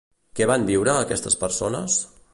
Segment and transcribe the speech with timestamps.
[0.39, 2.03] Què van viure, aquestes persones?